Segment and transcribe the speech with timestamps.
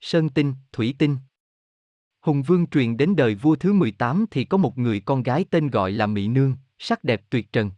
[0.00, 1.16] Sơn tinh, thủy tinh.
[2.20, 5.68] Hùng Vương truyền đến đời vua thứ 18 thì có một người con gái tên
[5.68, 7.70] gọi là Mỹ Nương, sắc đẹp tuyệt trần.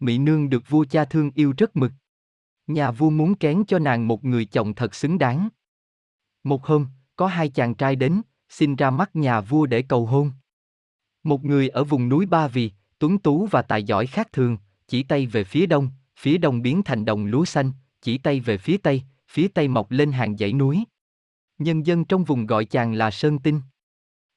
[0.00, 1.92] Mỹ Nương được vua cha thương yêu rất mực.
[2.66, 5.48] Nhà vua muốn kén cho nàng một người chồng thật xứng đáng.
[6.44, 10.32] Một hôm, có hai chàng trai đến, xin ra mắt nhà vua để cầu hôn.
[11.22, 14.58] Một người ở vùng núi Ba Vì, tuấn tú và tài giỏi khác thường,
[14.88, 18.58] chỉ tay về phía đông, phía đông biến thành đồng lúa xanh, chỉ tay về
[18.58, 20.84] phía tây, phía tây mọc lên hàng dãy núi.
[21.58, 23.60] Nhân dân trong vùng gọi chàng là Sơn Tinh.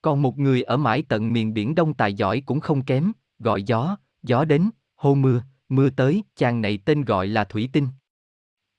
[0.02, 3.64] Còn một người ở mãi tận miền biển đông tài giỏi cũng không kém, gọi
[3.64, 7.88] gió, gió đến, hô mưa, mưa tới, chàng này tên gọi là Thủy Tinh.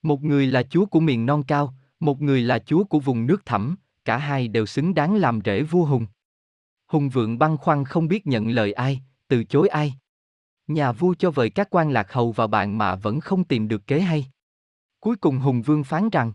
[0.03, 3.47] Một người là chúa của miền non cao, một người là chúa của vùng nước
[3.47, 6.07] thẳm, cả hai đều xứng đáng làm rễ vua Hùng.
[6.87, 9.95] Hùng vượng băng khoăn không biết nhận lời ai, từ chối ai.
[10.67, 13.87] Nhà vua cho vời các quan lạc hầu vào bạn mà vẫn không tìm được
[13.87, 14.27] kế hay.
[15.01, 16.33] Cuối cùng Hùng Vương phán rằng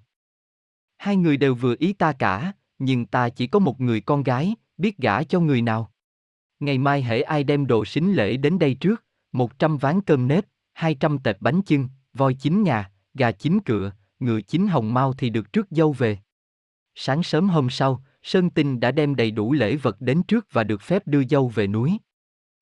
[0.98, 4.56] Hai người đều vừa ý ta cả, nhưng ta chỉ có một người con gái,
[4.78, 5.92] biết gả cho người nào.
[6.60, 10.28] Ngày mai hễ ai đem đồ xính lễ đến đây trước, một trăm ván cơm
[10.28, 14.94] nếp, hai trăm tệp bánh chưng, voi chín nhà, gà chín cựa, ngựa chín hồng
[14.94, 16.18] mau thì được trước dâu về.
[16.96, 20.64] Sáng sớm hôm sau, Sơn Tinh đã đem đầy đủ lễ vật đến trước và
[20.64, 21.98] được phép đưa dâu về núi.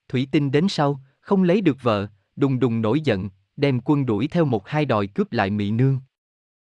[0.07, 4.27] Thủy Tinh đến sau, không lấy được vợ, đùng đùng nổi giận, đem quân đuổi
[4.27, 5.99] theo một hai đòi cướp lại Mị Nương.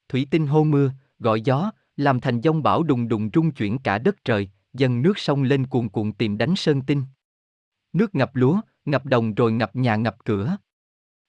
[0.08, 3.98] Thủy Tinh hô mưa, gọi gió, làm thành dông bão đùng đùng rung chuyển cả
[3.98, 7.02] đất trời, dần nước sông lên cuồn cuộn tìm đánh Sơn Tinh.
[7.92, 10.56] Nước ngập lúa, ngập đồng rồi ngập nhà ngập cửa.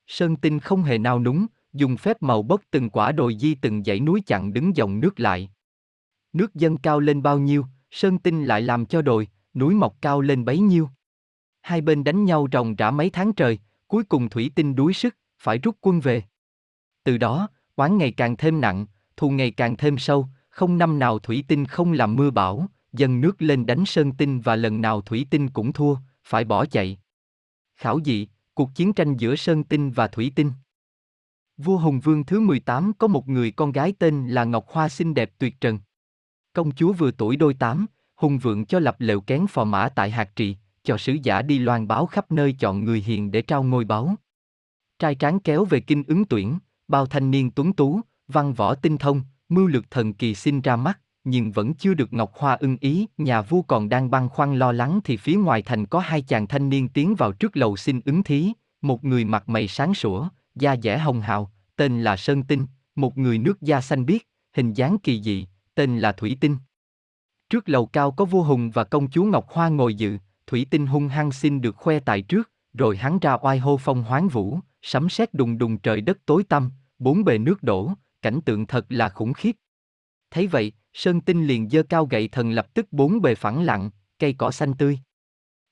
[0.08, 3.83] Sơn Tinh không hề nao núng, dùng phép màu bốc từng quả đồi di từng
[3.83, 5.50] dãy núi chặn đứng dòng nước lại.
[6.33, 10.22] Nước dâng cao lên bao nhiêu, Sơn Tinh lại làm cho đồi, núi mọc cao
[10.22, 10.89] lên bấy nhiêu.
[11.61, 15.17] Hai bên đánh nhau ròng rã mấy tháng trời, cuối cùng Thủy Tinh đuối sức,
[15.39, 16.23] phải rút quân về.
[17.03, 18.86] Từ đó, oán ngày càng thêm nặng,
[19.17, 23.21] thù ngày càng thêm sâu, không năm nào Thủy Tinh không làm mưa bão, dần
[23.21, 26.97] nước lên đánh Sơn Tinh và lần nào Thủy Tinh cũng thua, phải bỏ chạy.
[27.75, 30.52] Khảo dị, cuộc chiến tranh giữa Sơn Tinh và Thủy Tinh.
[31.58, 35.14] Vua Hùng Vương thứ 18 có một người con gái tên là Ngọc Hoa xinh
[35.14, 35.80] đẹp tuyệt trần.
[36.53, 40.11] Công chúa vừa tuổi đôi tám, Hùng Vượng cho lập lều kén phò mã tại
[40.11, 43.64] Hạt Trị, cho sứ giả đi loan báo khắp nơi chọn người hiền để trao
[43.64, 44.15] ngôi báu.
[44.99, 48.97] Trai tráng kéo về kinh ứng tuyển, bao thanh niên tuấn tú, văn võ tinh
[48.97, 52.77] thông, mưu lược thần kỳ sinh ra mắt, nhưng vẫn chưa được Ngọc Hoa ưng
[52.81, 56.21] ý, nhà vua còn đang băn khoăn lo lắng thì phía ngoài thành có hai
[56.21, 59.93] chàng thanh niên tiến vào trước lầu xin ứng thí, một người mặt mày sáng
[59.93, 62.65] sủa, da dẻ hồng hào, tên là Sơn Tinh,
[62.95, 64.21] một người nước da xanh biếc,
[64.53, 66.58] hình dáng kỳ dị, tên là Thủy Tinh.
[67.49, 70.87] Trước lầu cao có vua Hùng và công chúa Ngọc Hoa ngồi dự, Thủy Tinh
[70.87, 74.59] hung hăng xin được khoe tài trước, rồi hắn ra oai hô phong hoáng vũ,
[74.81, 77.91] sấm sét đùng đùng trời đất tối tăm, bốn bề nước đổ,
[78.25, 79.55] cảnh tượng thật là khủng khiếp.
[80.31, 83.89] Thấy vậy, Sơn Tinh liền dơ cao gậy thần lập tức bốn bề phẳng lặng,
[84.19, 84.99] cây cỏ xanh tươi.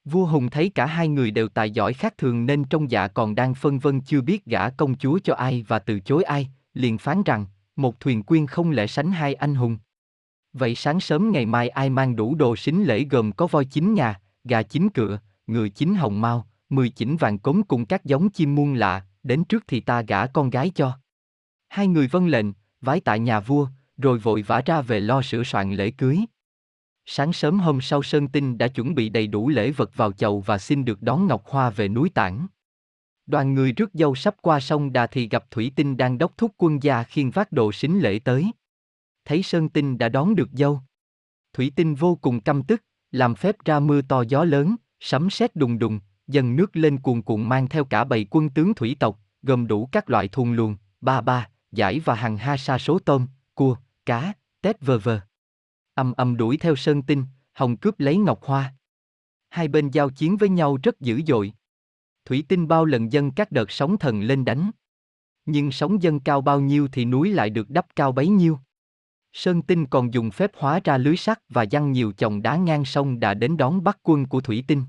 [0.06, 3.36] Vua Hùng thấy cả hai người đều tài giỏi khác thường nên trong dạ còn
[3.36, 6.98] đang phân vân chưa biết gả công chúa cho ai và từ chối ai, liền
[6.98, 9.78] phán rằng, một thuyền quyên không lẽ sánh hai anh hùng.
[10.54, 13.94] Vậy sáng sớm ngày mai ai mang đủ đồ sính lễ gồm có voi chín
[13.94, 18.30] nhà, gà chín cựa, người chín hồng mau, mười chỉnh vàng cống cùng các giống
[18.30, 21.03] chim muôn lạ, đến trước thì ta gả con gái cho.
[21.74, 22.46] Hai người vâng lệnh,
[22.82, 23.68] vái tại nhà vua,
[23.98, 26.20] rồi vội vã ra về lo sửa soạn lễ cưới.
[27.06, 30.40] Sáng sớm hôm sau Sơn Tinh đã chuẩn bị đầy đủ lễ vật vào chầu
[30.40, 32.48] và xin được đón Ngọc Hoa về núi Tảng.
[33.26, 36.52] Đoàn người rước dâu sắp qua sông Đà thì gặp Thủy Tinh đang đốc thúc
[36.58, 38.52] quân gia khiêng vác đồ xính lễ tới.
[39.26, 40.80] Thấy Sơn Tinh đã đón được dâu.
[41.54, 45.56] Thủy Tinh vô cùng căm tức, làm phép ra mưa to gió lớn, sấm sét
[45.56, 49.20] đùng đùng, dần nước lên cuồn cuộn mang theo cả bầy quân tướng thủy tộc,
[49.42, 53.28] gồm đủ các loại thùng luồng, ba ba, giải và hàng ha sa số tôm,
[53.54, 53.76] cua,
[54.06, 55.20] cá, tép vờ vờ.
[55.94, 58.74] Âm âm đuổi theo Sơn Tinh, Hồng cướp lấy Ngọc Hoa.
[59.50, 61.54] Hai bên giao chiến với nhau rất dữ dội.
[62.26, 64.72] Thủy Tinh bao lần dân các đợt sóng thần lên đánh.
[65.46, 68.60] Nhưng sóng dân cao bao nhiêu thì núi lại được đắp cao bấy nhiêu.
[69.34, 72.86] Sơn Tinh còn dùng phép hóa ra lưới sắt và dăng nhiều chồng đá ngang
[72.86, 74.84] sông đã đến đón bắt quân của Thủy Tinh.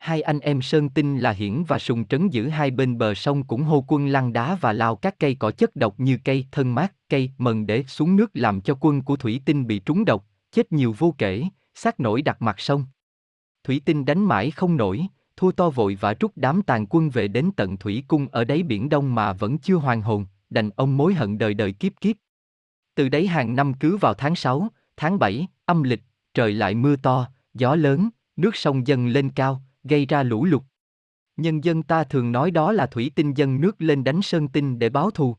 [0.00, 3.42] Hai anh em Sơn Tinh là Hiển và Sùng trấn giữ hai bên bờ sông
[3.42, 6.74] cũng hô quân lăn đá và lao các cây cỏ chất độc như cây thân
[6.74, 10.26] mát, cây mần để xuống nước làm cho quân của Thủy Tinh bị trúng độc,
[10.52, 11.44] chết nhiều vô kể,
[11.74, 12.84] xác nổi đặt mặt sông.
[13.64, 15.06] Thủy Tinh đánh mãi không nổi,
[15.36, 18.62] thua to vội và rút đám tàn quân về đến tận Thủy Cung ở đáy
[18.62, 22.16] biển Đông mà vẫn chưa hoàn hồn, đành ông mối hận đời đời kiếp kiếp.
[22.94, 26.02] Từ đấy hàng năm cứ vào tháng 6, tháng 7, âm lịch,
[26.34, 30.62] trời lại mưa to, gió lớn, nước sông dâng lên cao, gây ra lũ lụt.
[31.36, 34.78] Nhân dân ta thường nói đó là thủy tinh dân nước lên đánh sơn tinh
[34.78, 35.36] để báo thù.